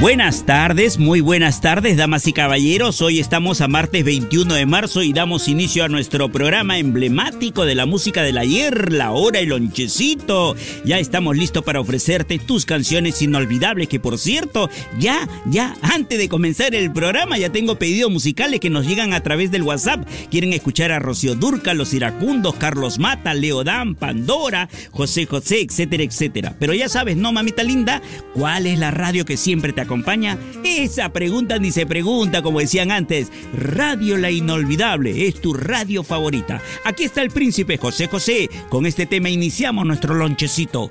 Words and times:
Buenas 0.00 0.46
tardes, 0.46 0.96
muy 1.00 1.20
buenas 1.20 1.60
tardes, 1.60 1.96
damas 1.96 2.28
y 2.28 2.32
caballeros. 2.32 3.02
Hoy 3.02 3.18
estamos 3.18 3.60
a 3.60 3.66
martes 3.66 4.04
21 4.04 4.54
de 4.54 4.64
marzo 4.64 5.02
y 5.02 5.12
damos 5.12 5.48
inicio 5.48 5.82
a 5.82 5.88
nuestro 5.88 6.30
programa 6.30 6.78
emblemático 6.78 7.64
de 7.64 7.74
la 7.74 7.84
música 7.84 8.22
del 8.22 8.38
ayer, 8.38 8.92
La 8.92 9.10
Hora 9.10 9.40
y 9.40 9.46
Lonchecito. 9.46 10.54
Ya 10.84 11.00
estamos 11.00 11.36
listos 11.36 11.64
para 11.64 11.80
ofrecerte 11.80 12.38
tus 12.38 12.64
canciones 12.64 13.20
inolvidables, 13.22 13.88
que 13.88 13.98
por 13.98 14.18
cierto, 14.18 14.70
ya, 15.00 15.28
ya, 15.46 15.76
antes 15.82 16.16
de 16.16 16.28
comenzar 16.28 16.76
el 16.76 16.92
programa, 16.92 17.36
ya 17.36 17.50
tengo 17.50 17.76
pedidos 17.76 18.12
musicales 18.12 18.60
que 18.60 18.70
nos 18.70 18.86
llegan 18.86 19.12
a 19.14 19.24
través 19.24 19.50
del 19.50 19.64
WhatsApp. 19.64 20.06
Quieren 20.30 20.52
escuchar 20.52 20.92
a 20.92 21.00
Rocío 21.00 21.34
Durca, 21.34 21.74
Los 21.74 21.92
Iracundos, 21.92 22.54
Carlos 22.54 23.00
Mata, 23.00 23.34
Leodán, 23.34 23.96
Pandora, 23.96 24.68
José 24.92 25.26
José, 25.26 25.60
etcétera, 25.60 26.04
etcétera. 26.04 26.54
Pero 26.60 26.72
ya 26.72 26.88
sabes, 26.88 27.16
¿no, 27.16 27.32
mamita 27.32 27.64
linda? 27.64 28.00
¿Cuál 28.32 28.68
es 28.68 28.78
la 28.78 28.92
radio 28.92 29.24
que 29.24 29.36
siempre 29.36 29.72
te 29.72 29.87
acompaña? 29.88 30.38
Esa 30.62 31.08
pregunta 31.08 31.58
ni 31.58 31.72
se 31.72 31.86
pregunta, 31.86 32.42
como 32.42 32.60
decían 32.60 32.92
antes. 32.92 33.32
Radio 33.54 34.18
La 34.18 34.30
Inolvidable 34.30 35.26
es 35.26 35.40
tu 35.40 35.54
radio 35.54 36.04
favorita. 36.04 36.60
Aquí 36.84 37.04
está 37.04 37.22
el 37.22 37.30
príncipe 37.30 37.78
José 37.78 38.06
José. 38.06 38.50
Con 38.68 38.84
este 38.84 39.06
tema 39.06 39.30
iniciamos 39.30 39.86
nuestro 39.86 40.14
lonchecito. 40.14 40.90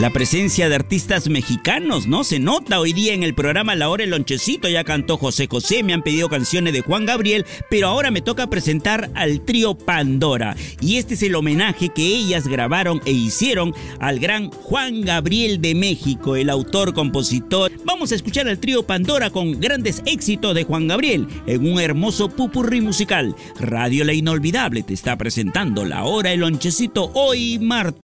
La 0.00 0.10
presencia 0.10 0.68
de 0.68 0.74
artistas 0.74 1.28
mexicanos, 1.28 2.08
¿no? 2.08 2.24
Se 2.24 2.40
nota 2.40 2.80
hoy 2.80 2.92
día 2.92 3.14
en 3.14 3.22
el 3.22 3.32
programa 3.32 3.76
La 3.76 3.88
Hora 3.88 4.02
el 4.02 4.10
Lonchecito, 4.10 4.68
ya 4.68 4.82
cantó 4.82 5.16
José 5.16 5.46
José, 5.46 5.84
me 5.84 5.92
han 5.92 6.02
pedido 6.02 6.28
canciones 6.28 6.72
de 6.72 6.80
Juan 6.80 7.06
Gabriel, 7.06 7.46
pero 7.70 7.86
ahora 7.86 8.10
me 8.10 8.20
toca 8.20 8.48
presentar 8.48 9.08
al 9.14 9.42
trío 9.42 9.78
Pandora. 9.78 10.56
Y 10.80 10.96
este 10.96 11.14
es 11.14 11.22
el 11.22 11.36
homenaje 11.36 11.90
que 11.90 12.02
ellas 12.02 12.48
grabaron 12.48 13.02
e 13.06 13.12
hicieron 13.12 13.72
al 14.00 14.18
gran 14.18 14.50
Juan 14.50 15.02
Gabriel 15.02 15.60
de 15.60 15.76
México, 15.76 16.34
el 16.34 16.50
autor, 16.50 16.92
compositor. 16.92 17.70
Vamos 17.84 18.10
a 18.10 18.16
escuchar 18.16 18.48
al 18.48 18.58
trío 18.58 18.82
Pandora 18.82 19.30
con 19.30 19.60
grandes 19.60 20.02
éxitos 20.06 20.56
de 20.56 20.64
Juan 20.64 20.88
Gabriel 20.88 21.28
en 21.46 21.70
un 21.72 21.78
hermoso 21.78 22.28
pupurrí 22.28 22.80
musical. 22.80 23.36
Radio 23.60 24.02
La 24.02 24.12
Inolvidable 24.12 24.82
te 24.82 24.92
está 24.92 25.16
presentando 25.16 25.84
La 25.84 26.02
Hora 26.02 26.32
el 26.32 26.40
Lonchecito 26.40 27.12
hoy 27.14 27.60
martes 27.60 28.02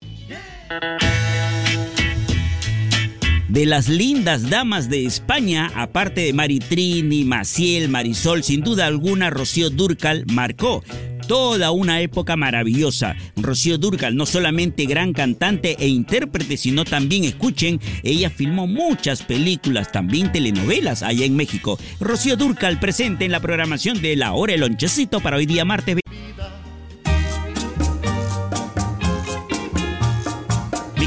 de 3.49 3.65
las 3.65 3.89
lindas 3.89 4.49
damas 4.49 4.89
de 4.89 5.05
España, 5.05 5.71
aparte 5.75 6.21
de 6.21 6.33
Maritrini, 6.33 7.25
Maciel, 7.25 7.89
Marisol, 7.89 8.43
sin 8.43 8.61
duda 8.61 8.85
alguna 8.85 9.29
Rocío 9.29 9.69
Durcal 9.69 10.23
marcó 10.27 10.83
toda 11.27 11.69
una 11.69 12.01
época 12.01 12.35
maravillosa. 12.35 13.15
Rocío 13.35 13.77
Durcal, 13.77 14.15
no 14.15 14.25
solamente 14.25 14.85
gran 14.85 15.13
cantante 15.13 15.75
e 15.79 15.87
intérprete, 15.87 16.57
sino 16.57 16.85
también, 16.85 17.23
escuchen, 17.23 17.79
ella 18.01 18.31
filmó 18.31 18.65
muchas 18.65 19.21
películas, 19.21 19.91
también 19.91 20.31
telenovelas 20.31 21.03
allá 21.03 21.25
en 21.25 21.35
México. 21.35 21.77
Rocío 21.99 22.35
Durcal 22.35 22.79
presente 22.79 23.25
en 23.25 23.31
la 23.31 23.41
programación 23.41 24.01
de 24.01 24.15
La 24.15 24.33
Hora 24.33 24.55
el 24.55 24.61
Lonchecito 24.61 25.19
para 25.19 25.37
hoy 25.37 25.45
día 25.45 25.65
martes. 25.65 25.97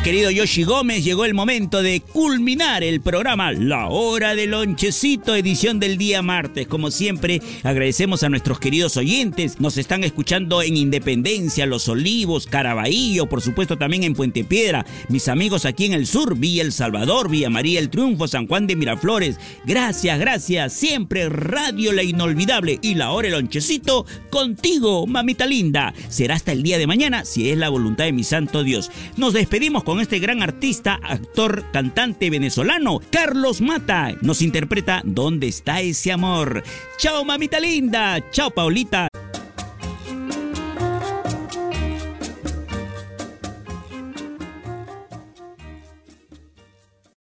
Querido 0.03 0.33
Yoshi 0.33 0.65
Gómez, 0.65 1.05
llegó 1.05 1.25
el 1.25 1.33
momento 1.33 1.81
de 1.81 2.01
culminar 2.01 2.83
el 2.83 3.01
programa 3.01 3.53
La 3.53 3.87
Hora 3.87 4.35
del 4.35 4.51
Lonchecito, 4.51 5.37
edición 5.37 5.79
del 5.79 5.97
día 5.97 6.23
martes. 6.23 6.67
Como 6.67 6.91
siempre, 6.91 7.41
agradecemos 7.63 8.25
a 8.25 8.29
nuestros 8.29 8.59
queridos 8.59 8.97
oyentes. 8.97 9.61
Nos 9.61 9.79
están 9.79 10.03
escuchando 10.03 10.61
en 10.61 10.77
Independencia, 10.77 11.67
Los 11.67 11.89
Olivos, 11.89 12.49
Caraballo, 12.49 13.27
por 13.27 13.43
supuesto 13.43 13.79
también 13.79 14.03
en 14.03 14.15
Puente 14.15 14.43
Piedra. 14.43 14.85
Mis 15.09 15.29
amigos 15.29 15.67
aquí 15.67 15.85
en 15.85 15.93
el 15.93 16.09
sur, 16.09 16.37
Villa 16.37 16.63
El 16.63 16.73
Salvador, 16.73 17.31
Villa 17.31 17.49
María 17.49 17.79
El 17.79 17.89
Triunfo, 17.89 18.27
San 18.27 18.49
Juan 18.49 18.67
de 18.67 18.75
Miraflores. 18.75 19.39
Gracias, 19.65 20.19
gracias. 20.19 20.73
Siempre 20.73 21.29
Radio 21.29 21.93
La 21.93 22.03
Inolvidable 22.03 22.81
y 22.83 22.97
La 22.97 23.13
Hora 23.13 23.29
del 23.29 23.39
Lonchecito 23.39 24.05
contigo, 24.31 25.07
mamita 25.07 25.47
linda. 25.47 25.95
Será 26.09 26.35
hasta 26.35 26.51
el 26.51 26.65
día 26.65 26.79
de 26.79 26.89
mañana, 26.89 27.25
si 27.25 27.51
es 27.51 27.57
la 27.57 27.69
voluntad 27.69 28.07
de 28.07 28.13
mi 28.13 28.25
santo 28.25 28.65
Dios. 28.65 28.91
Nos 29.17 29.33
despedimos 29.33 29.85
con 29.85 29.92
con 29.93 30.01
este 30.01 30.21
gran 30.21 30.43
artista, 30.43 30.99
actor, 31.03 31.67
cantante 31.71 32.31
venezolano, 32.31 32.99
Carlos 33.11 33.61
Mata. 33.61 34.15
Nos 34.23 34.41
interpreta 34.41 35.03
¿Dónde 35.05 35.49
está 35.49 35.83
ese 35.83 36.13
amor? 36.13 36.63
Chao, 36.97 37.27
mamita 37.27 37.61
linda. 37.61 38.25
Chao, 38.31 38.51
Paulita. 38.51 39.09